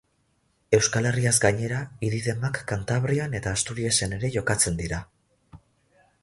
Euskal 0.77 1.07
Herriaz 1.09 1.33
gainera, 1.43 1.81
idi-demak 2.07 2.57
Kantabrian 2.71 3.37
eta 3.41 3.55
Asturiasen 3.59 4.17
ere 4.19 4.33
jokatzen 4.39 4.81
dira. 4.83 5.05